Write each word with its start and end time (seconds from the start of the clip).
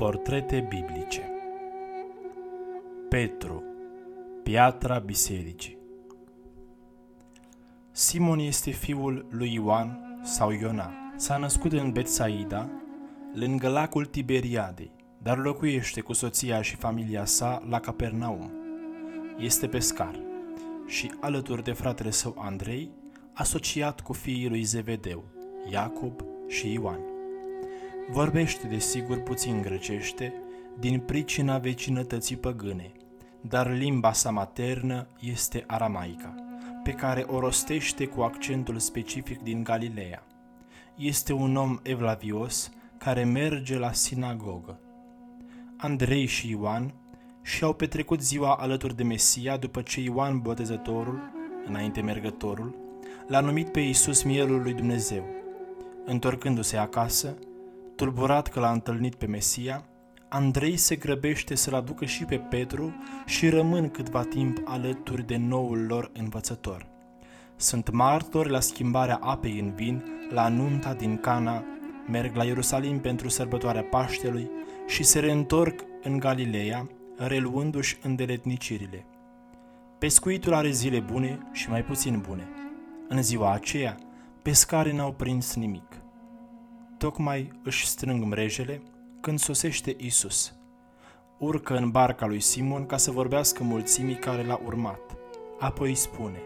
Portrete 0.00 0.66
biblice 0.68 1.30
Petru, 3.08 3.62
piatra 4.42 4.98
bisericii 4.98 5.78
Simon 7.90 8.38
este 8.38 8.70
fiul 8.70 9.26
lui 9.30 9.52
Ioan 9.52 10.20
sau 10.22 10.50
Iona. 10.50 10.92
S-a 11.16 11.36
născut 11.36 11.72
în 11.72 11.92
Betsaida, 11.92 12.70
lângă 13.34 13.68
lacul 13.68 14.06
Tiberiadei, 14.06 14.92
dar 15.22 15.38
locuiește 15.38 16.00
cu 16.00 16.12
soția 16.12 16.62
și 16.62 16.76
familia 16.76 17.24
sa 17.24 17.62
la 17.68 17.80
Capernaum. 17.80 18.50
Este 19.38 19.68
pescar 19.68 20.20
și, 20.86 21.12
alături 21.20 21.62
de 21.62 21.72
fratele 21.72 22.10
său 22.10 22.34
Andrei, 22.38 22.90
asociat 23.32 24.00
cu 24.00 24.12
fiii 24.12 24.48
lui 24.48 24.62
Zevedeu, 24.62 25.24
Iacob 25.70 26.20
și 26.48 26.72
Ioan. 26.72 27.09
Vorbește 28.12 28.66
desigur 28.66 29.18
puțin 29.18 29.62
grecește, 29.62 30.34
din 30.78 31.00
pricina 31.00 31.58
vecinătății 31.58 32.36
păgâne, 32.36 32.92
dar 33.40 33.72
limba 33.72 34.12
sa 34.12 34.30
maternă 34.30 35.06
este 35.20 35.64
aramaica, 35.66 36.34
pe 36.82 36.90
care 36.90 37.24
o 37.26 37.38
rostește 37.38 38.06
cu 38.06 38.20
accentul 38.20 38.78
specific 38.78 39.42
din 39.42 39.62
Galileea. 39.62 40.22
Este 40.96 41.32
un 41.32 41.56
om 41.56 41.78
evlavios 41.82 42.70
care 42.98 43.24
merge 43.24 43.78
la 43.78 43.92
sinagogă. 43.92 44.78
Andrei 45.76 46.26
și 46.26 46.50
Ioan 46.50 46.94
și-au 47.42 47.72
petrecut 47.72 48.22
ziua 48.22 48.54
alături 48.54 48.96
de 48.96 49.02
Mesia 49.02 49.56
după 49.56 49.82
ce 49.82 50.00
Ioan 50.00 50.38
Botezătorul, 50.38 51.20
înainte 51.66 52.00
mergătorul, 52.00 52.76
l-a 53.26 53.40
numit 53.40 53.68
pe 53.68 53.80
Iisus 53.80 54.22
Mielul 54.22 54.62
lui 54.62 54.72
Dumnezeu. 54.72 55.24
Întorcându-se 56.04 56.76
acasă, 56.76 57.36
Tulburat 58.00 58.48
că 58.48 58.60
l-a 58.60 58.70
întâlnit 58.70 59.14
pe 59.14 59.26
Mesia, 59.26 59.84
Andrei 60.28 60.76
se 60.76 60.96
grăbește 60.96 61.54
să-l 61.54 61.74
aducă 61.74 62.04
și 62.04 62.24
pe 62.24 62.36
Petru 62.36 62.94
și 63.26 63.48
rămân 63.48 63.88
câtva 63.88 64.22
timp 64.22 64.58
alături 64.64 65.26
de 65.26 65.36
noul 65.36 65.86
lor 65.86 66.10
învățător. 66.12 66.86
Sunt 67.56 67.90
martori 67.90 68.50
la 68.50 68.60
schimbarea 68.60 69.18
apei 69.22 69.58
în 69.58 69.74
vin, 69.74 70.04
la 70.30 70.48
nunta 70.48 70.94
din 70.94 71.16
Cana, 71.16 71.64
merg 72.08 72.34
la 72.34 72.44
Ierusalim 72.44 73.00
pentru 73.00 73.28
sărbătoarea 73.28 73.82
Paștelui 73.82 74.50
și 74.86 75.02
se 75.02 75.18
reîntorc 75.18 75.80
în 76.02 76.18
Galileea, 76.18 76.88
reluându-și 77.16 77.98
îndeletnicirile. 78.02 79.06
Pescuitul 79.98 80.54
are 80.54 80.70
zile 80.70 81.00
bune 81.00 81.38
și 81.52 81.70
mai 81.70 81.84
puțin 81.84 82.24
bune. 82.28 82.48
În 83.08 83.22
ziua 83.22 83.52
aceea, 83.52 83.96
pescarii 84.42 84.96
n-au 84.96 85.12
prins 85.12 85.54
nimic. 85.54 86.00
Tocmai 87.00 87.52
își 87.62 87.86
strâng 87.86 88.24
mrejele 88.24 88.82
când 89.20 89.38
sosește 89.38 89.96
Isus. 89.98 90.54
Urcă 91.38 91.76
în 91.76 91.90
barca 91.90 92.26
lui 92.26 92.40
Simon 92.40 92.86
ca 92.86 92.96
să 92.96 93.10
vorbească 93.10 93.62
mulțimii 93.62 94.14
care 94.14 94.44
l-a 94.44 94.60
urmat. 94.64 95.00
Apoi 95.58 95.94
spune, 95.94 96.42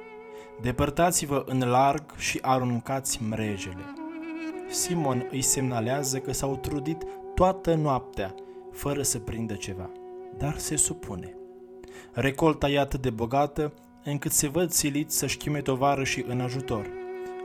Depărtați-vă 0.60 1.42
în 1.46 1.68
larg 1.68 2.16
și 2.16 2.38
aruncați 2.42 3.22
mrejele. 3.22 3.84
Simon 4.70 5.28
îi 5.30 5.42
semnalează 5.42 6.18
că 6.18 6.32
s-au 6.32 6.56
trudit 6.56 7.02
toată 7.34 7.74
noaptea 7.74 8.34
fără 8.72 9.02
să 9.02 9.18
prindă 9.18 9.54
ceva, 9.54 9.90
dar 10.38 10.58
se 10.58 10.76
supune. 10.76 11.36
Recolta 12.12 12.68
e 12.68 12.78
atât 12.78 13.00
de 13.02 13.10
bogată 13.10 13.72
încât 14.04 14.32
se 14.32 14.48
văd 14.48 14.70
siliți 14.70 15.18
să-și 15.18 15.36
chime 15.36 15.62
și 16.02 16.24
în 16.28 16.40
ajutor. 16.40 16.90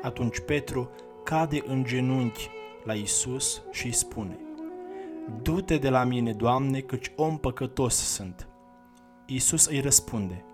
Atunci 0.02 0.40
Petru 0.40 0.90
cade 1.24 1.64
în 1.68 1.84
genunchi 1.84 2.50
la 2.90 2.96
Isus 2.96 3.62
și 3.72 3.86
îi 3.86 3.92
spune, 3.92 4.40
Du-te 5.42 5.78
de 5.78 5.90
la 5.90 6.04
mine, 6.04 6.32
Doamne, 6.32 6.80
căci 6.80 7.12
om 7.16 7.38
păcătos 7.38 7.96
sunt. 7.96 8.48
Isus 9.26 9.66
îi 9.66 9.80
răspunde, 9.80 10.46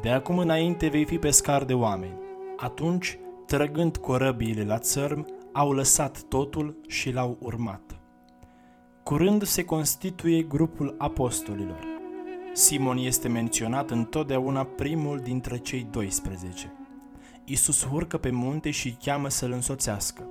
De 0.00 0.10
acum 0.10 0.38
înainte 0.38 0.88
vei 0.88 1.04
fi 1.04 1.18
pescar 1.18 1.64
de 1.64 1.74
oameni. 1.74 2.18
Atunci, 2.56 3.18
trăgând 3.46 3.96
corăbiile 3.96 4.64
la 4.64 4.78
țărm, 4.78 5.26
au 5.52 5.72
lăsat 5.72 6.22
totul 6.22 6.80
și 6.86 7.10
l-au 7.10 7.36
urmat. 7.40 8.00
Curând 9.02 9.42
se 9.42 9.64
constituie 9.64 10.42
grupul 10.42 10.94
apostolilor. 10.98 11.84
Simon 12.52 12.98
este 12.98 13.28
menționat 13.28 13.90
întotdeauna 13.90 14.64
primul 14.64 15.18
dintre 15.18 15.58
cei 15.58 15.88
12. 15.90 16.72
Isus 17.44 17.88
urcă 17.92 18.18
pe 18.18 18.30
munte 18.30 18.70
și 18.70 18.86
îi 18.86 18.98
cheamă 19.04 19.28
să-l 19.28 19.52
însoțească 19.52 20.30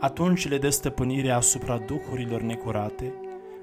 atunci 0.00 0.48
le 0.48 0.58
dă 0.58 0.70
stăpânirea 0.70 1.36
asupra 1.36 1.78
duhurilor 1.78 2.40
necurate, 2.40 3.12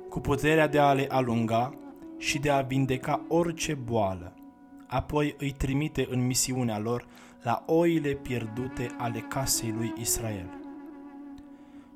cu 0.10 0.20
puterea 0.20 0.68
de 0.68 0.80
a 0.80 0.94
le 0.94 1.06
alunga 1.10 1.74
și 2.18 2.40
de 2.40 2.50
a 2.50 2.62
vindeca 2.62 3.22
orice 3.28 3.74
boală. 3.74 4.34
Apoi 4.88 5.36
îi 5.38 5.52
trimite 5.52 6.08
în 6.10 6.26
misiunea 6.26 6.80
lor 6.80 7.08
la 7.42 7.64
oile 7.66 8.10
pierdute 8.10 8.88
ale 8.98 9.20
casei 9.20 9.74
lui 9.78 9.94
Israel. 10.00 10.50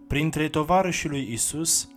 Printre 0.08 0.48
tovarășii 0.48 1.10
lui 1.10 1.32
Isus, 1.32 1.90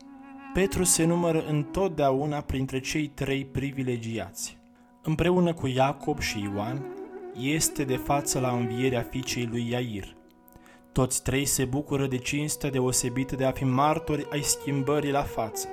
Petru 0.54 0.84
se 0.84 1.04
numără 1.04 1.44
întotdeauna 1.48 2.40
printre 2.40 2.80
cei 2.80 3.06
trei 3.06 3.44
privilegiați. 3.44 4.56
Împreună 5.02 5.52
cu 5.52 5.66
Iacob 5.66 6.20
și 6.20 6.42
Ioan, 6.42 6.84
este 7.40 7.84
de 7.84 7.96
față 7.96 8.40
la 8.40 8.50
învierea 8.50 9.02
fiicei 9.10 9.46
lui 9.46 9.68
Iair– 9.70 10.16
toți 10.94 11.22
trei 11.22 11.44
se 11.44 11.64
bucură 11.64 12.06
de 12.06 12.16
cinstea 12.16 12.70
deosebită 12.70 13.36
de 13.36 13.44
a 13.44 13.50
fi 13.50 13.64
martori 13.64 14.26
ai 14.30 14.42
schimbării 14.42 15.10
la 15.10 15.22
față. 15.22 15.68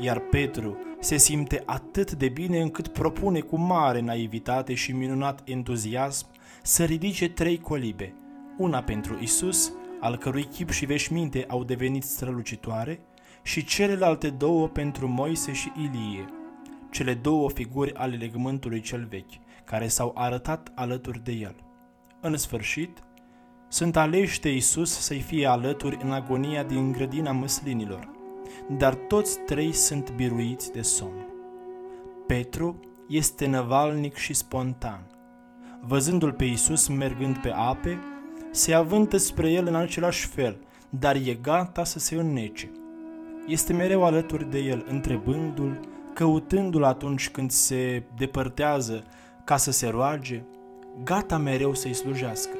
Iar 0.00 0.18
Petru 0.18 0.78
se 1.00 1.16
simte 1.16 1.62
atât 1.66 2.12
de 2.12 2.28
bine 2.28 2.60
încât 2.60 2.88
propune 2.88 3.40
cu 3.40 3.56
mare 3.56 4.00
naivitate 4.00 4.74
și 4.74 4.92
minunat 4.92 5.42
entuziasm 5.44 6.26
să 6.62 6.84
ridice 6.84 7.28
trei 7.28 7.58
colibe, 7.58 8.14
una 8.58 8.82
pentru 8.82 9.18
Isus, 9.20 9.72
al 10.00 10.16
cărui 10.16 10.44
chip 10.44 10.70
și 10.70 10.86
veșminte 10.86 11.44
au 11.48 11.64
devenit 11.64 12.02
strălucitoare, 12.02 13.00
și 13.42 13.64
celelalte 13.64 14.30
două 14.30 14.68
pentru 14.68 15.08
Moise 15.08 15.52
și 15.52 15.72
Ilie, 15.76 16.24
cele 16.90 17.14
două 17.14 17.50
figuri 17.50 17.94
ale 17.94 18.16
legământului 18.16 18.80
cel 18.80 19.06
vechi, 19.10 19.64
care 19.64 19.88
s-au 19.88 20.12
arătat 20.14 20.72
alături 20.74 21.24
de 21.24 21.32
el. 21.32 21.54
În 22.20 22.36
sfârșit, 22.36 23.05
sunt 23.68 23.96
aleși 23.96 24.40
de 24.40 24.54
Isus 24.54 24.90
să-i 24.90 25.20
fie 25.20 25.46
alături 25.46 25.98
în 26.02 26.10
agonia 26.10 26.62
din 26.62 26.92
grădina 26.92 27.32
măslinilor, 27.32 28.08
dar 28.68 28.94
toți 28.94 29.38
trei 29.38 29.72
sunt 29.72 30.12
biruiți 30.12 30.72
de 30.72 30.82
somn. 30.82 31.26
Petru 32.26 32.80
este 33.08 33.46
năvalnic 33.46 34.14
și 34.14 34.34
spontan. 34.34 35.06
Văzându-l 35.80 36.32
pe 36.32 36.44
Isus 36.44 36.88
mergând 36.88 37.38
pe 37.38 37.52
ape, 37.54 37.98
se 38.50 38.74
avântă 38.74 39.16
spre 39.16 39.50
el 39.50 39.66
în 39.66 39.74
același 39.74 40.26
fel, 40.26 40.58
dar 40.90 41.14
e 41.14 41.38
gata 41.42 41.84
să 41.84 41.98
se 41.98 42.14
înnece. 42.14 42.70
Este 43.46 43.72
mereu 43.72 44.04
alături 44.04 44.50
de 44.50 44.58
el, 44.58 44.84
întrebându-l, 44.88 45.80
căutându-l 46.14 46.84
atunci 46.84 47.30
când 47.30 47.50
se 47.50 48.02
depărtează 48.16 49.04
ca 49.44 49.56
să 49.56 49.70
se 49.70 49.88
roage, 49.88 50.42
gata 51.04 51.38
mereu 51.38 51.74
să-i 51.74 51.94
slujească 51.94 52.56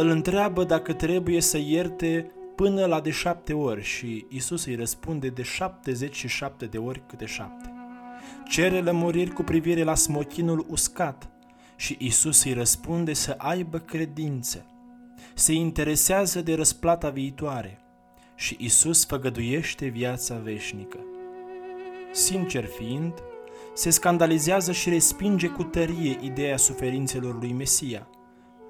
îl 0.00 0.08
întreabă 0.08 0.64
dacă 0.64 0.92
trebuie 0.92 1.40
să 1.40 1.58
ierte 1.58 2.30
până 2.54 2.86
la 2.86 3.00
de 3.00 3.10
șapte 3.10 3.52
ori 3.52 3.82
și 3.82 4.26
Isus 4.28 4.64
îi 4.64 4.74
răspunde 4.74 5.28
de 5.28 5.42
77 5.42 6.66
de 6.66 6.78
ori 6.78 7.02
câte 7.06 7.24
șapte. 7.24 7.72
Cere 8.48 8.80
lămuriri 8.80 9.30
cu 9.30 9.42
privire 9.42 9.82
la 9.82 9.94
smochinul 9.94 10.66
uscat 10.68 11.30
și 11.76 11.96
Isus 11.98 12.44
îi 12.44 12.52
răspunde 12.52 13.12
să 13.12 13.34
aibă 13.38 13.78
credință. 13.78 14.66
Se 15.34 15.52
interesează 15.52 16.42
de 16.42 16.54
răsplata 16.54 17.10
viitoare 17.10 17.78
și 18.34 18.56
Isus 18.60 19.06
făgăduiește 19.06 19.86
viața 19.86 20.34
veșnică. 20.34 20.98
Sincer 22.12 22.64
fiind, 22.64 23.12
se 23.74 23.90
scandalizează 23.90 24.72
și 24.72 24.88
respinge 24.88 25.48
cu 25.48 25.62
tărie 25.62 26.18
ideea 26.20 26.56
suferințelor 26.56 27.40
lui 27.40 27.52
Mesia– 27.52 28.08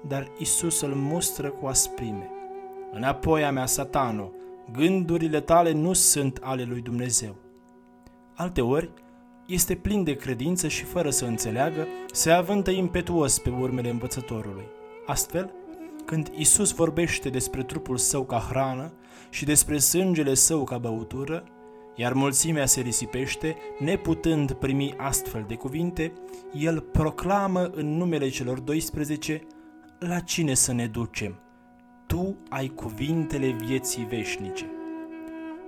dar 0.07 0.31
Isus 0.37 0.81
îl 0.81 0.93
mustră 0.95 1.49
cu 1.49 1.65
asprime. 1.65 2.29
Înapoi 2.91 3.43
a 3.43 3.51
mea, 3.51 3.65
satano, 3.65 4.31
gândurile 4.71 5.39
tale 5.41 5.71
nu 5.71 5.93
sunt 5.93 6.39
ale 6.41 6.63
lui 6.63 6.81
Dumnezeu. 6.81 7.35
Alteori, 8.35 8.91
este 9.47 9.75
plin 9.75 10.03
de 10.03 10.15
credință 10.15 10.67
și 10.67 10.83
fără 10.83 11.09
să 11.09 11.25
înțeleagă, 11.25 11.87
se 12.11 12.31
avântă 12.31 12.71
impetuos 12.71 13.39
pe 13.39 13.49
urmele 13.49 13.89
învățătorului. 13.89 14.65
Astfel, 15.05 15.53
când 16.05 16.31
Isus 16.35 16.71
vorbește 16.71 17.29
despre 17.29 17.63
trupul 17.63 17.97
său 17.97 18.23
ca 18.23 18.37
hrană 18.49 18.93
și 19.29 19.45
despre 19.45 19.77
sângele 19.77 20.33
său 20.33 20.63
ca 20.63 20.77
băutură, 20.77 21.43
iar 21.95 22.13
mulțimea 22.13 22.65
se 22.65 22.81
risipește, 22.81 23.55
neputând 23.79 24.51
primi 24.51 24.93
astfel 24.97 25.45
de 25.47 25.55
cuvinte, 25.55 26.13
el 26.53 26.79
proclamă 26.79 27.69
în 27.73 27.97
numele 27.97 28.29
celor 28.29 28.59
12 28.59 29.41
la 30.07 30.19
cine 30.19 30.53
să 30.53 30.73
ne 30.73 30.87
ducem? 30.87 31.39
Tu 32.07 32.37
ai 32.49 32.67
cuvintele 32.67 33.47
vieții 33.47 34.03
veșnice. 34.03 34.65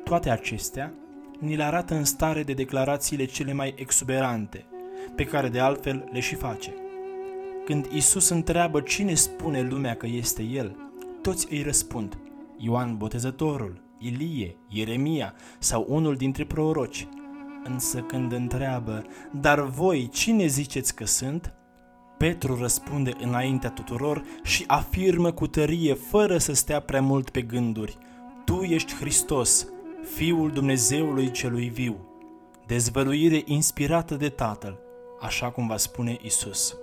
Toate 0.03 0.30
acestea 0.30 0.94
ni 1.39 1.56
le 1.56 1.63
arată 1.63 1.95
în 1.95 2.03
stare 2.03 2.44
de 2.44 2.53
declarațiile 2.53 3.25
cele 3.25 3.53
mai 3.53 3.74
exuberante, 3.77 4.65
pe 5.15 5.24
care 5.25 5.50
de 5.50 5.59
altfel 5.59 6.09
le 6.12 6.19
și 6.19 6.35
face. 6.35 6.74
Când 7.65 7.85
Isus 7.91 8.30
întreabă 8.30 8.81
cine 8.81 9.13
spune 9.13 9.62
lumea 9.62 9.95
că 9.95 10.07
este 10.07 10.44
El, 10.44 10.75
toți 11.21 11.47
îi 11.50 11.62
răspund, 11.62 12.18
Ioan 12.57 12.97
Botezătorul, 12.97 13.81
Ilie, 14.00 14.57
Ieremia 14.69 15.33
sau 15.59 15.85
unul 15.89 16.15
dintre 16.15 16.45
proroci. 16.45 17.07
Însă 17.63 18.00
când 18.00 18.31
întreabă, 18.31 19.06
dar 19.31 19.62
voi 19.62 20.09
cine 20.12 20.45
ziceți 20.45 20.95
că 20.95 21.06
sunt? 21.06 21.53
Petru 22.18 22.57
răspunde 22.62 23.13
înaintea 23.21 23.69
tuturor 23.69 24.24
și 24.44 24.63
afirmă 24.68 25.31
cu 25.31 25.48
tărie, 25.48 25.94
fără 25.94 26.38
să 26.38 26.54
stea 26.54 26.80
prea 26.80 27.01
mult 27.01 27.30
pe 27.30 27.42
gânduri, 27.42 27.98
Tu 28.45 28.62
ești 28.62 28.95
Hristos, 28.95 29.68
Fiul 30.15 30.51
Dumnezeului 30.51 31.31
celui 31.31 31.69
viu. 31.69 31.95
Dezvăluire 32.68 33.42
inspirată 33.45 34.15
de 34.15 34.30
Tatăl, 34.30 34.80
așa 35.21 35.50
cum 35.50 35.68
va 35.68 35.77
spune 35.77 36.18
Isus. 36.21 36.77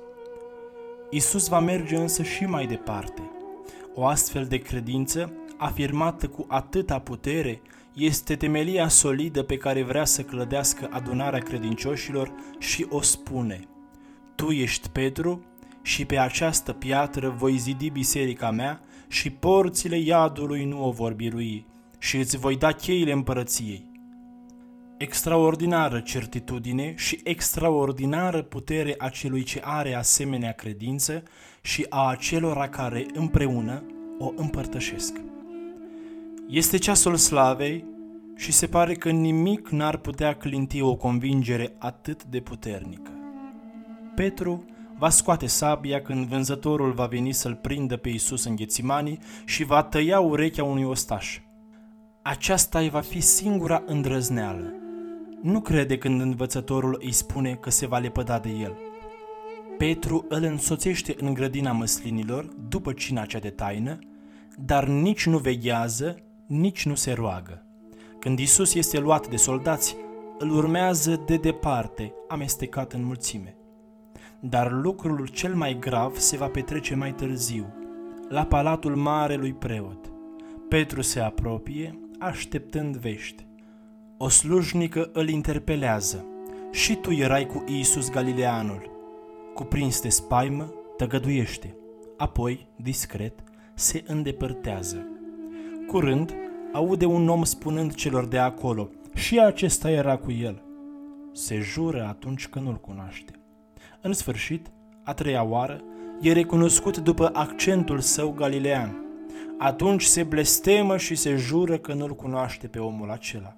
Isus 1.11 1.49
va 1.49 1.61
merge 1.61 1.97
însă 1.97 2.23
și 2.23 2.44
mai 2.44 2.67
departe. 2.67 3.31
O 3.94 4.06
astfel 4.06 4.44
de 4.44 4.59
credință, 4.59 5.33
afirmată 5.56 6.29
cu 6.29 6.44
atâta 6.49 6.99
putere, 6.99 7.62
este 7.94 8.37
temelia 8.37 8.88
solidă 8.88 9.43
pe 9.43 9.56
care 9.56 9.83
vrea 9.83 10.05
să 10.05 10.23
clădească 10.23 10.88
adunarea 10.91 11.41
credincioșilor 11.41 12.33
și 12.59 12.87
o 12.88 13.00
spune– 13.00 13.61
tu 14.41 14.51
ești 14.51 14.89
Petru 14.89 15.45
și 15.83 16.05
pe 16.05 16.19
această 16.19 16.73
piatră 16.73 17.29
voi 17.29 17.57
zidi 17.57 17.91
biserica 17.91 18.51
mea 18.51 18.81
și 19.09 19.31
porțile 19.31 19.99
iadului 19.99 20.65
nu 20.65 20.85
o 20.85 20.91
vor 20.91 21.13
birui 21.13 21.67
și 21.99 22.17
îți 22.17 22.37
voi 22.37 22.57
da 22.57 22.73
cheile 22.73 23.13
împărăției. 23.13 23.91
Extraordinară 24.99 26.01
certitudine 26.01 26.95
și 26.97 27.21
extraordinară 27.25 28.43
putere 28.43 28.95
a 28.99 29.09
celui 29.09 29.43
ce 29.43 29.61
are 29.65 29.95
asemenea 29.95 30.53
credință 30.53 31.23
și 31.61 31.87
a 31.89 32.09
acelora 32.09 32.69
care 32.69 33.07
împreună 33.15 33.83
o 34.19 34.33
împărtășesc. 34.37 35.21
Este 36.49 36.77
ceasul 36.77 37.17
slavei 37.17 37.85
și 38.37 38.53
se 38.53 38.67
pare 38.67 38.95
că 38.95 39.11
nimic 39.11 39.69
n-ar 39.69 39.97
putea 39.97 40.35
clinti 40.35 40.81
o 40.81 40.95
convingere 40.95 41.75
atât 41.79 42.25
de 42.25 42.41
puternică. 42.41 43.20
Petru 44.21 44.65
va 44.99 45.09
scoate 45.09 45.47
sabia 45.47 46.03
când 46.03 46.27
vânzătorul 46.27 46.93
va 46.93 47.07
veni 47.07 47.33
să-l 47.33 47.55
prindă 47.55 47.97
pe 47.97 48.09
Isus 48.09 48.45
în 48.45 48.57
ghețimanii 48.57 49.19
și 49.45 49.65
va 49.65 49.83
tăia 49.83 50.21
urechea 50.21 50.65
unui 50.65 50.83
ostaș. 50.83 51.41
Aceasta 52.23 52.79
îi 52.79 52.91
va 52.91 53.01
fi 53.01 53.21
singura 53.21 53.83
îndrăzneală. 53.87 54.73
Nu 55.43 55.61
crede 55.61 55.99
când 55.99 56.21
învățătorul 56.21 57.01
îi 57.03 57.13
spune 57.13 57.55
că 57.55 57.71
se 57.71 57.87
va 57.87 57.99
lepăda 57.99 58.39
de 58.39 58.49
el. 58.49 58.79
Petru 59.79 60.25
îl 60.29 60.43
însoțește 60.43 61.15
în 61.21 61.35
grădina 61.35 61.73
măslinilor 61.73 62.45
după 62.69 62.93
cina 62.93 63.25
cea 63.25 63.39
de 63.39 63.51
taină, 63.51 63.99
dar 64.57 64.87
nici 64.87 65.27
nu 65.27 65.39
veghează, 65.39 66.17
nici 66.47 66.87
nu 66.87 66.95
se 66.95 67.13
roagă. 67.13 67.67
Când 68.19 68.39
Isus 68.39 68.75
este 68.75 68.99
luat 68.99 69.29
de 69.29 69.37
soldați, 69.37 69.97
îl 70.39 70.51
urmează 70.51 71.23
de 71.27 71.37
departe, 71.37 72.13
amestecat 72.29 72.93
în 72.93 73.05
mulțime 73.05 73.55
dar 74.41 74.73
lucrul 74.73 75.27
cel 75.27 75.55
mai 75.55 75.79
grav 75.79 76.17
se 76.17 76.37
va 76.37 76.47
petrece 76.47 76.95
mai 76.95 77.13
târziu, 77.13 77.75
la 78.29 78.45
palatul 78.45 78.97
marelui 78.97 79.53
preot. 79.53 80.13
Petru 80.69 81.03
se 81.03 81.21
apropie, 81.21 81.99
așteptând 82.19 82.97
vești. 82.97 83.47
O 84.17 84.29
slujnică 84.29 85.11
îl 85.13 85.29
interpelează. 85.29 86.25
Și 86.71 86.95
tu 86.95 87.13
erai 87.13 87.47
cu 87.47 87.65
Iisus 87.69 88.11
Galileanul. 88.11 88.91
Cuprins 89.55 90.01
de 90.01 90.09
spaimă, 90.09 90.73
tăgăduiește. 90.97 91.77
Apoi, 92.17 92.69
discret, 92.77 93.43
se 93.75 94.05
îndepărtează. 94.07 95.07
Curând, 95.87 96.35
aude 96.73 97.05
un 97.05 97.29
om 97.29 97.43
spunând 97.43 97.95
celor 97.95 98.27
de 98.27 98.39
acolo, 98.39 98.91
și 99.15 99.41
acesta 99.41 99.91
era 99.91 100.17
cu 100.17 100.31
el. 100.31 100.63
Se 101.33 101.59
jură 101.59 102.07
atunci 102.09 102.49
că 102.49 102.59
nu-l 102.59 102.77
cunoaște. 102.81 103.40
În 104.02 104.12
sfârșit, 104.12 104.70
a 105.05 105.14
treia 105.14 105.44
oară, 105.44 105.82
e 106.20 106.32
recunoscut 106.32 106.99
după 106.99 107.31
accentul 107.32 108.00
său 108.00 108.31
galilean. 108.31 109.05
Atunci 109.58 110.02
se 110.02 110.23
blestemă 110.23 110.97
și 110.97 111.14
se 111.14 111.37
jură 111.37 111.79
că 111.79 111.93
nu-l 111.93 112.14
cunoaște 112.14 112.67
pe 112.67 112.79
omul 112.79 113.11
acela. 113.11 113.56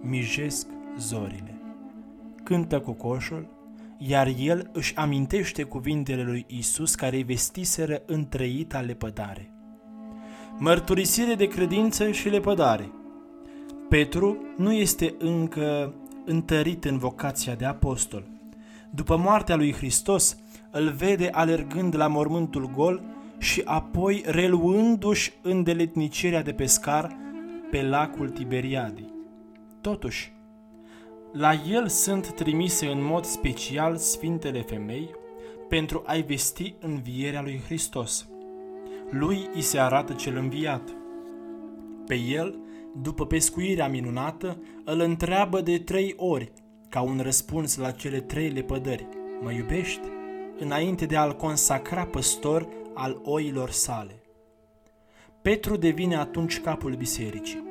Mijesc 0.00 0.66
zorile. 0.98 1.60
Cântă 2.42 2.80
cocoșul, 2.80 3.46
iar 3.98 4.32
el 4.38 4.70
își 4.72 4.96
amintește 4.96 5.62
cuvintele 5.62 6.22
lui 6.22 6.44
Isus 6.48 6.94
care 6.94 7.16
îi 7.16 7.22
vestiseră 7.22 8.02
întreita 8.06 8.80
lepădare. 8.80 9.52
Mărturisire 10.58 11.34
de 11.34 11.46
credință 11.46 12.10
și 12.10 12.28
lepădare. 12.28 12.90
Petru 13.88 14.36
nu 14.56 14.72
este 14.72 15.14
încă 15.18 15.94
întărit 16.24 16.84
în 16.84 16.98
vocația 16.98 17.54
de 17.54 17.64
apostol, 17.64 18.24
după 18.94 19.16
moartea 19.16 19.56
lui 19.56 19.72
Hristos, 19.72 20.36
îl 20.70 20.88
vede 20.88 21.28
alergând 21.32 21.96
la 21.96 22.06
mormântul 22.06 22.70
gol 22.74 23.02
și 23.38 23.62
apoi 23.64 24.22
reluându-și 24.26 25.32
îndeletnicirea 25.42 26.42
de 26.42 26.52
pescar 26.52 27.16
pe 27.70 27.82
lacul 27.82 28.28
Tiberiadei. 28.28 29.12
Totuși, 29.80 30.32
la 31.32 31.52
el 31.70 31.88
sunt 31.88 32.32
trimise 32.32 32.86
în 32.86 33.04
mod 33.04 33.24
special 33.24 33.96
Sfintele 33.96 34.62
Femei 34.62 35.10
pentru 35.68 36.02
a-i 36.06 36.22
vesti 36.22 36.74
învierea 36.80 37.42
lui 37.42 37.62
Hristos. 37.64 38.28
Lui 39.10 39.48
îi 39.54 39.60
se 39.60 39.78
arată 39.78 40.12
cel 40.12 40.36
înviat. 40.36 40.96
Pe 42.06 42.14
el, 42.14 42.58
după 43.02 43.26
pescuirea 43.26 43.88
minunată, 43.88 44.62
îl 44.84 45.00
întreabă 45.00 45.60
de 45.60 45.78
trei 45.78 46.14
ori 46.16 46.52
ca 46.94 47.00
un 47.00 47.20
răspuns 47.22 47.76
la 47.76 47.90
cele 47.90 48.20
trei 48.20 48.48
lepădări, 48.48 49.06
mă 49.42 49.52
iubești? 49.52 50.00
Înainte 50.58 51.06
de 51.06 51.16
a-l 51.16 51.36
consacra 51.36 52.04
păstor 52.04 52.68
al 52.94 53.20
oilor 53.24 53.70
sale. 53.70 54.22
Petru 55.42 55.76
devine 55.76 56.16
atunci 56.16 56.60
capul 56.60 56.94
bisericii. 56.94 57.62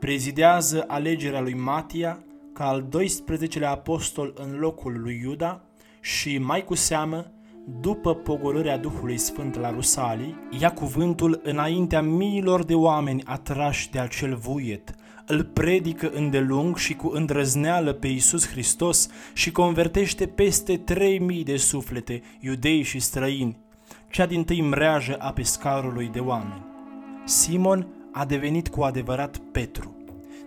Prezidează 0.00 0.84
alegerea 0.86 1.40
lui 1.40 1.54
Matia 1.54 2.24
ca 2.52 2.66
al 2.66 2.88
12-lea 2.88 3.70
apostol 3.70 4.34
în 4.36 4.58
locul 4.58 5.00
lui 5.00 5.20
Iuda 5.22 5.62
și, 6.00 6.38
mai 6.38 6.64
cu 6.64 6.74
seamă, 6.74 7.30
după 7.80 8.14
pogorârea 8.14 8.78
Duhului 8.78 9.18
Sfânt 9.18 9.58
la 9.58 9.70
Rusalii, 9.70 10.36
ia 10.60 10.72
cuvântul 10.72 11.40
înaintea 11.42 12.02
miilor 12.02 12.64
de 12.64 12.74
oameni 12.74 13.22
atrași 13.24 13.90
de 13.90 13.98
acel 13.98 14.34
vuiet, 14.34 14.94
îl 15.26 15.44
predică 15.44 16.10
îndelung 16.14 16.76
și 16.76 16.94
cu 16.94 17.10
îndrăzneală 17.14 17.92
pe 17.92 18.06
Iisus 18.06 18.48
Hristos 18.48 19.08
și 19.34 19.52
convertește 19.52 20.26
peste 20.26 20.76
3000 20.76 21.44
de 21.44 21.56
suflete, 21.56 22.22
iudei 22.40 22.82
și 22.82 22.98
străini, 22.98 23.56
cea 24.10 24.26
din 24.26 24.44
tâi 24.44 24.62
mreajă 24.62 25.16
a 25.18 25.32
pescarului 25.32 26.08
de 26.12 26.18
oameni. 26.18 26.64
Simon 27.24 27.86
a 28.12 28.24
devenit 28.24 28.68
cu 28.68 28.82
adevărat 28.82 29.36
Petru. 29.52 29.96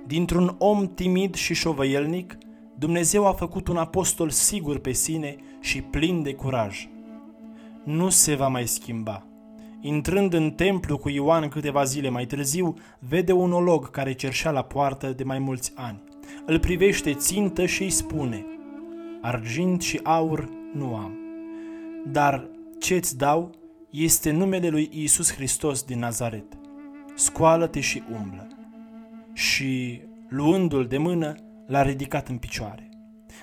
Dintr-un 0.08 0.56
om 0.58 0.94
timid 0.94 1.36
și 1.36 1.54
șovăielnic, 1.54 2.38
Dumnezeu 2.76 3.28
a 3.28 3.32
făcut 3.32 3.68
un 3.68 3.78
apostol 3.78 4.30
sigur 4.30 4.80
pe 4.80 4.92
sine 4.92 5.36
și 5.60 5.82
plin 5.82 6.24
de 6.24 6.34
curaj. 6.34 6.88
Nu 7.84 8.10
se 8.10 8.36
va 8.36 8.48
mai 8.48 8.68
schimba 8.68 9.29
Intrând 9.82 10.34
în 10.34 10.52
templu 10.52 10.98
cu 10.98 11.10
Ioan 11.10 11.48
câteva 11.48 11.84
zile 11.84 12.10
mai 12.10 12.26
târziu, 12.26 12.74
vede 13.00 13.32
un 13.32 13.52
olog 13.52 13.90
care 13.90 14.14
cerșea 14.14 14.52
la 14.52 14.62
poartă 14.62 15.08
de 15.08 15.24
mai 15.24 15.40
mulți 15.40 15.72
ani. 15.76 16.04
Îl 16.46 16.60
privește 16.60 17.14
țintă 17.14 17.66
și 17.66 17.84
îi 17.84 17.90
spune, 17.90 18.46
Argint 19.22 19.82
și 19.82 20.00
aur 20.04 20.50
nu 20.74 20.96
am, 20.96 21.18
dar 22.08 22.50
ce-ți 22.80 23.18
dau 23.18 23.52
este 23.90 24.32
numele 24.32 24.70
lui 24.70 24.90
Iisus 24.92 25.34
Hristos 25.34 25.84
din 25.84 26.00
Nazaret. 26.00 26.58
Scoală-te 27.16 27.80
și 27.80 28.04
umblă. 28.12 28.48
Și, 29.34 30.02
luându-l 30.30 30.88
de 30.88 30.98
mână, 30.98 31.36
l-a 31.68 31.82
ridicat 31.82 32.28
în 32.28 32.38
picioare. 32.38 32.90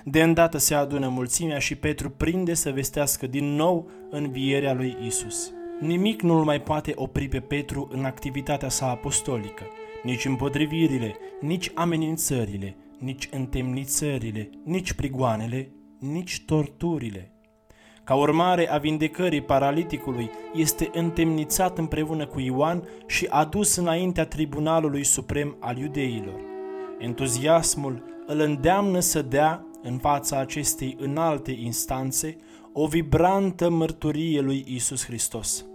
De 0.03 0.21
îndată 0.21 0.57
se 0.57 0.73
adună 0.73 1.07
mulțimea 1.07 1.59
și 1.59 1.75
Petru 1.75 2.09
prinde 2.09 2.53
să 2.53 2.71
vestească 2.71 3.27
din 3.27 3.45
nou 3.45 3.89
învierea 4.09 4.73
lui 4.73 4.97
Isus. 5.05 5.51
Nimic 5.79 6.21
nu-l 6.21 6.43
mai 6.43 6.61
poate 6.61 6.91
opri 6.95 7.27
pe 7.27 7.39
Petru 7.39 7.87
în 7.91 8.05
activitatea 8.05 8.69
sa 8.69 8.89
apostolică, 8.89 9.63
nici 10.03 10.25
împotrivirile, 10.25 11.15
nici 11.41 11.71
amenințările, 11.73 12.75
nici 12.99 13.29
întemnițările, 13.31 14.49
nici 14.63 14.93
prigoanele, 14.93 15.71
nici 15.99 16.43
torturile. 16.45 17.31
Ca 18.03 18.15
urmare 18.15 18.69
a 18.69 18.77
vindecării 18.77 19.41
paraliticului, 19.41 20.29
este 20.53 20.89
întemnițat 20.93 21.77
împreună 21.77 22.25
cu 22.25 22.39
Ioan 22.39 22.83
și 23.07 23.25
adus 23.29 23.75
înaintea 23.75 24.25
Tribunalului 24.25 25.03
Suprem 25.03 25.57
al 25.59 25.77
Iudeilor. 25.77 26.39
Entuziasmul 26.99 28.03
îl 28.25 28.39
îndeamnă 28.39 28.99
să 28.99 29.21
dea, 29.21 29.65
în 29.81 29.97
fața 29.97 30.39
acestei 30.39 30.97
înalte 30.99 31.51
instanțe, 31.51 32.37
o 32.79 32.87
vibrantă 32.87 33.69
mărturie 33.69 34.41
lui 34.41 34.65
Isus 34.67 35.05
Hristos. 35.05 35.65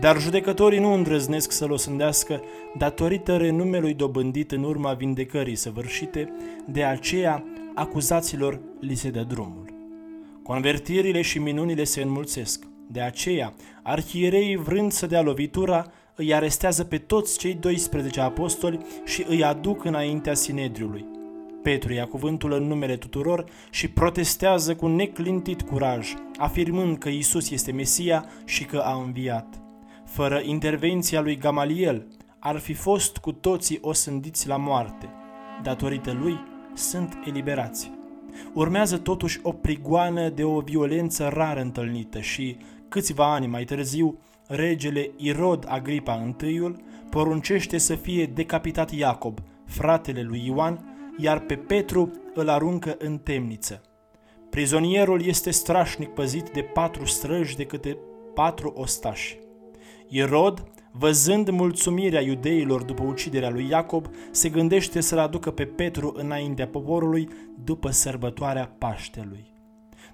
Dar 0.00 0.20
judecătorii 0.20 0.78
nu 0.78 0.92
îndrăznesc 0.92 1.52
să-l 1.52 1.70
osândească 1.70 2.42
datorită 2.78 3.36
renumelui 3.36 3.94
dobândit 3.94 4.52
în 4.52 4.62
urma 4.62 4.92
vindecării 4.92 5.54
săvârșite, 5.54 6.32
de 6.66 6.84
aceea 6.84 7.44
acuzaților 7.74 8.60
li 8.80 8.94
se 8.94 9.10
dă 9.10 9.22
drumul. 9.22 9.64
Convertirile 10.42 11.22
și 11.22 11.38
minunile 11.38 11.84
se 11.84 12.02
înmulțesc. 12.02 12.64
De 12.86 13.00
aceea, 13.00 13.54
arhiereii 13.82 14.56
vrând 14.56 14.92
să 14.92 15.06
dea 15.06 15.22
lovitura, 15.22 15.86
îi 16.14 16.34
arestează 16.34 16.84
pe 16.84 16.98
toți 16.98 17.38
cei 17.38 17.54
12 17.54 18.20
apostoli 18.20 18.78
și 19.04 19.24
îi 19.28 19.44
aduc 19.44 19.84
înaintea 19.84 20.34
Sinedriului. 20.34 21.17
Petru 21.62 21.92
ia 21.92 22.06
cuvântul 22.06 22.52
în 22.52 22.62
numele 22.62 22.96
tuturor 22.96 23.44
și 23.70 23.88
protestează 23.88 24.74
cu 24.74 24.86
neclintit 24.86 25.62
curaj, 25.62 26.14
afirmând 26.36 26.98
că 26.98 27.08
Isus 27.08 27.50
este 27.50 27.72
Mesia 27.72 28.24
și 28.44 28.64
că 28.64 28.76
a 28.76 29.02
înviat. 29.04 29.60
Fără 30.04 30.40
intervenția 30.44 31.20
lui 31.20 31.36
Gamaliel, 31.36 32.06
ar 32.38 32.58
fi 32.58 32.72
fost 32.72 33.16
cu 33.16 33.32
toții 33.32 33.78
osândiți 33.80 34.48
la 34.48 34.56
moarte. 34.56 35.08
Datorită 35.62 36.16
lui, 36.20 36.38
sunt 36.74 37.18
eliberați. 37.26 37.90
Urmează 38.54 38.98
totuși 38.98 39.40
o 39.42 39.52
prigoană 39.52 40.28
de 40.28 40.44
o 40.44 40.60
violență 40.60 41.28
rar 41.28 41.56
întâlnită 41.56 42.20
și, 42.20 42.56
câțiva 42.88 43.32
ani 43.32 43.46
mai 43.46 43.64
târziu, 43.64 44.18
regele 44.46 45.10
Irod 45.16 45.64
Agripa 45.68 46.34
I 46.42 46.72
poruncește 47.10 47.78
să 47.78 47.94
fie 47.94 48.26
decapitat 48.26 48.92
Iacob, 48.92 49.38
fratele 49.64 50.22
lui 50.22 50.42
Ioan, 50.46 50.97
iar 51.20 51.40
pe 51.40 51.56
Petru 51.56 52.10
îl 52.34 52.48
aruncă 52.48 52.96
în 52.98 53.18
temniță. 53.18 53.82
Prizonierul 54.50 55.24
este 55.26 55.50
strașnic 55.50 56.08
păzit 56.08 56.50
de 56.50 56.60
patru 56.60 57.04
străji 57.04 57.56
de 57.56 57.64
câte 57.64 57.98
patru 58.34 58.72
ostași. 58.76 59.38
Irod, 60.08 60.64
văzând 60.92 61.48
mulțumirea 61.48 62.20
iudeilor 62.20 62.82
după 62.82 63.02
uciderea 63.02 63.50
lui 63.50 63.68
Iacob, 63.68 64.06
se 64.30 64.48
gândește 64.48 65.00
să-l 65.00 65.18
aducă 65.18 65.50
pe 65.50 65.64
Petru 65.64 66.14
înaintea 66.16 66.66
poporului 66.66 67.28
după 67.64 67.90
sărbătoarea 67.90 68.74
Paștelui. 68.78 69.46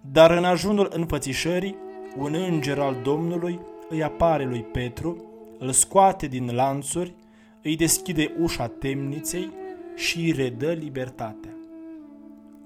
Dar 0.00 0.30
în 0.30 0.44
ajunul 0.44 0.90
înfățișării, 0.92 1.76
un 2.16 2.34
înger 2.34 2.78
al 2.78 2.96
Domnului 3.02 3.60
îi 3.88 4.02
apare 4.02 4.44
lui 4.44 4.62
Petru, 4.62 5.24
îl 5.58 5.70
scoate 5.70 6.26
din 6.26 6.54
lanțuri, 6.54 7.14
îi 7.62 7.76
deschide 7.76 8.34
ușa 8.40 8.66
temniței 8.66 9.50
și 9.94 10.18
îi 10.18 10.30
redă 10.30 10.72
libertatea. 10.72 11.50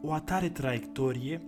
O 0.02 0.12
atare 0.12 0.48
traiectorie 0.48 1.40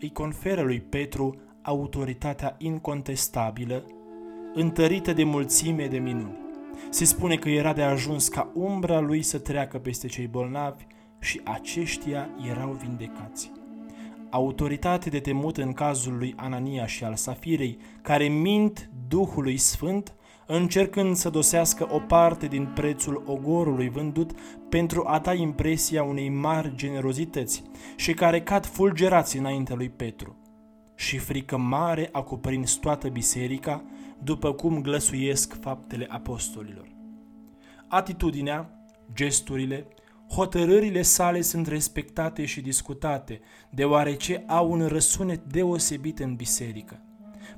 îi 0.00 0.10
conferă 0.12 0.62
lui 0.62 0.80
Petru 0.80 1.36
autoritatea 1.62 2.54
incontestabilă 2.58 3.84
întărită 4.54 5.12
de 5.12 5.24
mulțime 5.24 5.86
de 5.86 5.98
minuni. 5.98 6.38
Se 6.90 7.04
spune 7.04 7.36
că 7.36 7.48
era 7.48 7.72
de 7.72 7.82
ajuns 7.82 8.28
ca 8.28 8.50
umbra 8.54 9.00
lui 9.00 9.22
să 9.22 9.38
treacă 9.38 9.78
peste 9.78 10.06
cei 10.06 10.26
bolnavi 10.26 10.86
și 11.18 11.40
aceștia 11.44 12.28
erau 12.48 12.72
vindecați. 12.72 13.52
Autoritate 14.30 15.10
de 15.10 15.20
temut 15.20 15.56
în 15.56 15.72
cazul 15.72 16.16
lui 16.16 16.34
Anania 16.36 16.86
și 16.86 17.04
al 17.04 17.14
Safirei, 17.14 17.78
care 18.02 18.28
mint 18.28 18.90
Duhului 19.08 19.56
Sfânt, 19.56 20.14
încercând 20.46 21.16
să 21.16 21.30
dosească 21.30 21.88
o 21.90 21.98
parte 21.98 22.46
din 22.46 22.66
prețul 22.74 23.22
ogorului 23.26 23.88
vândut 23.88 24.30
pentru 24.68 25.04
a 25.06 25.18
da 25.18 25.34
impresia 25.34 26.02
unei 26.02 26.28
mari 26.28 26.72
generozități 26.74 27.62
și 27.96 28.14
care 28.14 28.42
cad 28.42 28.66
fulgerați 28.66 29.36
înaintea 29.36 29.74
lui 29.74 29.88
Petru. 29.88 30.36
Și 30.94 31.18
frică 31.18 31.56
mare 31.56 32.08
a 32.12 32.22
cuprins 32.22 32.72
toată 32.72 33.08
biserica, 33.08 33.84
după 34.22 34.52
cum 34.52 34.82
glăsuiesc 34.82 35.60
faptele 35.60 36.06
apostolilor. 36.10 36.88
Atitudinea, 37.88 38.70
gesturile, 39.14 39.86
hotărârile 40.30 41.02
sale 41.02 41.40
sunt 41.40 41.66
respectate 41.66 42.44
și 42.44 42.60
discutate, 42.60 43.40
deoarece 43.70 44.44
au 44.46 44.70
un 44.70 44.86
răsunet 44.86 45.44
deosebit 45.44 46.18
în 46.18 46.34
biserică. 46.34 47.00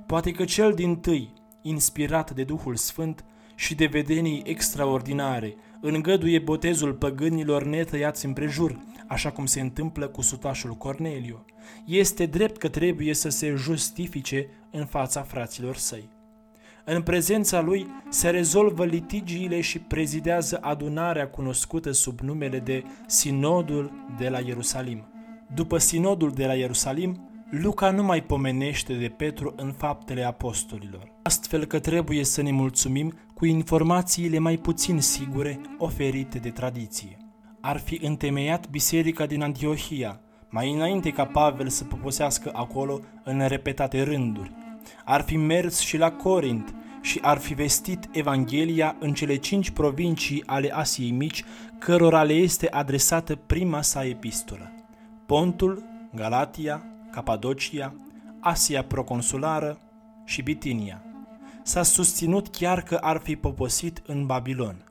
Poate 0.07 0.31
că 0.31 0.45
cel 0.45 0.73
din 0.73 0.97
tâi, 0.97 1.33
inspirat 1.63 2.31
de 2.31 2.45
Duhul 2.45 2.77
Sfânt 2.77 3.25
și 3.55 3.75
de 3.75 3.87
vedenii 3.87 4.43
extraordinare, 4.47 5.55
îngăduie 5.81 6.39
botezul 6.39 6.93
păgânilor 6.93 7.65
netăiați 7.65 8.27
împrejur, 8.27 8.79
așa 9.07 9.31
cum 9.31 9.47
se 9.47 9.61
întâmplă 9.61 10.09
cu 10.09 10.23
sutașul 10.23 10.75
Corneliu. 10.75 11.45
Este 11.87 12.27
drept 12.27 12.57
că 12.57 12.69
trebuie 12.69 13.15
să 13.15 13.29
se 13.29 13.55
justifice 13.55 14.49
în 14.71 14.87
fața 14.87 15.23
fraților 15.23 15.77
săi. 15.77 16.09
În 16.85 17.03
prezența 17.03 17.61
lui 17.61 17.87
se 18.09 18.31
rezolvă 18.31 18.85
litigiile 18.85 19.61
și 19.61 19.79
prezidează 19.79 20.59
adunarea 20.61 21.29
cunoscută 21.29 21.91
sub 21.91 22.21
numele 22.21 22.59
de 22.59 22.85
Sinodul 23.07 23.93
de 24.19 24.29
la 24.29 24.39
Ierusalim. 24.39 25.09
După 25.55 25.79
Sinodul 25.79 26.31
de 26.31 26.47
la 26.47 26.55
Ierusalim, 26.55 27.28
Luca 27.51 27.91
nu 27.91 28.03
mai 28.03 28.23
pomenește 28.23 28.95
de 28.95 29.09
Petru 29.09 29.53
în 29.57 29.73
faptele 29.73 30.23
apostolilor, 30.23 31.13
astfel 31.23 31.65
că 31.65 31.79
trebuie 31.79 32.25
să 32.25 32.43
ne 32.43 32.51
mulțumim 32.51 33.19
cu 33.35 33.47
informațiile 33.47 34.39
mai 34.39 34.57
puțin 34.57 35.01
sigure 35.01 35.61
oferite 35.79 36.39
de 36.39 36.51
tradiție. 36.51 37.17
Ar 37.61 37.79
fi 37.79 38.01
întemeiat 38.03 38.71
biserica 38.71 39.27
din 39.27 39.43
Antiohia, 39.43 40.21
mai 40.49 40.73
înainte 40.73 41.11
ca 41.11 41.25
Pavel 41.25 41.69
să 41.69 41.85
poposească 41.85 42.51
acolo 42.55 43.01
în 43.25 43.47
repetate 43.47 44.03
rânduri. 44.03 44.53
Ar 45.05 45.21
fi 45.21 45.37
mers 45.37 45.79
și 45.79 45.97
la 45.97 46.11
Corint, 46.11 46.75
și 47.01 47.19
ar 47.23 47.39
fi 47.39 47.55
vestit 47.55 48.09
Evanghelia 48.13 48.97
în 49.01 49.13
cele 49.13 49.37
cinci 49.37 49.71
provincii 49.71 50.43
ale 50.47 50.71
Asiei 50.73 51.11
Mici, 51.11 51.45
cărora 51.79 52.23
le 52.23 52.33
este 52.33 52.69
adresată 52.71 53.35
prima 53.35 53.83
sa 53.83 54.05
epistolă. 54.05 54.73
Pontul, 55.27 55.85
Galatia, 56.15 56.83
Capadocia, 57.19 57.95
Asia 58.41 58.85
proconsulară 58.85 59.79
și 60.25 60.43
Bitinia. 60.43 61.03
S-a 61.63 61.83
susținut 61.83 62.49
chiar 62.49 62.83
că 62.83 62.95
ar 62.95 63.17
fi 63.17 63.37
poposit 63.37 64.03
în 64.07 64.27
Babilon. 64.27 64.85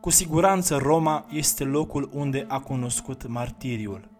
Cu 0.00 0.10
siguranță 0.10 0.76
Roma 0.76 1.26
este 1.30 1.64
locul 1.64 2.10
unde 2.12 2.44
a 2.48 2.58
cunoscut 2.58 3.26
martiriul. 3.26 4.10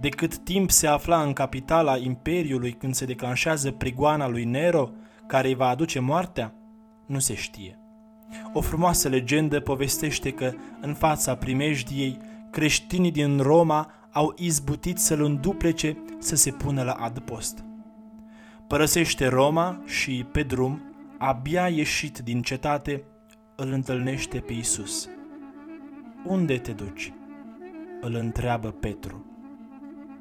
De 0.00 0.08
cât 0.08 0.36
timp 0.36 0.70
se 0.70 0.86
afla 0.86 1.22
în 1.22 1.32
capitala 1.32 1.96
Imperiului 1.96 2.72
când 2.72 2.94
se 2.94 3.04
declanșează 3.04 3.70
prigoana 3.70 4.28
lui 4.28 4.44
Nero, 4.44 4.90
care 5.26 5.48
îi 5.48 5.54
va 5.54 5.68
aduce 5.68 5.98
moartea? 5.98 6.54
Nu 7.06 7.18
se 7.18 7.34
știe. 7.34 7.78
O 8.52 8.60
frumoasă 8.60 9.08
legendă 9.08 9.60
povestește 9.60 10.30
că, 10.30 10.52
în 10.80 10.94
fața 10.94 11.34
primejdiei, 11.34 12.18
creștinii 12.50 13.10
din 13.10 13.40
Roma 13.40 13.92
au 14.12 14.34
izbutit 14.36 14.98
să-l 14.98 15.22
înduplece 15.22 15.96
să 16.18 16.36
se 16.36 16.50
pună 16.50 16.82
la 16.82 16.92
adăpost. 16.92 17.64
Părăsește 18.66 19.26
Roma 19.26 19.82
și, 19.84 20.26
pe 20.32 20.42
drum, 20.42 20.82
abia 21.18 21.68
ieșit 21.68 22.18
din 22.18 22.42
cetate, 22.42 23.04
îl 23.56 23.72
întâlnește 23.72 24.38
pe 24.38 24.52
Isus. 24.52 25.08
Unde 26.24 26.58
te 26.58 26.72
duci? 26.72 27.12
Îl 28.00 28.14
întreabă 28.14 28.70
Petru. 28.70 29.24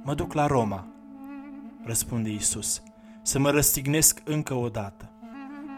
Mă 0.03 0.13
duc 0.13 0.34
la 0.34 0.46
Roma, 0.46 0.88
răspunde 1.84 2.29
Isus 2.29 2.82
să 3.27 3.39
mă 3.39 3.50
răstignesc 3.50 4.22
încă 4.24 4.53
o 4.53 4.70
dată. 4.70 5.12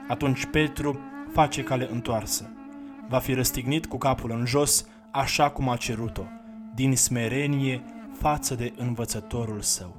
Atunci 0.07 0.45
Petru 0.45 0.99
face 1.31 1.63
cale 1.63 1.87
întoarsă. 1.91 2.49
Va 3.07 3.19
fi 3.19 3.33
răstignit 3.33 3.85
cu 3.85 3.97
capul 3.97 4.31
în 4.31 4.45
jos, 4.45 4.85
așa 5.11 5.49
cum 5.49 5.69
a 5.69 5.75
cerut-o, 5.75 6.23
din 6.75 6.95
smerenie 6.95 7.83
față 8.19 8.55
de 8.55 8.73
învățătorul 8.77 9.61
său. 9.61 9.98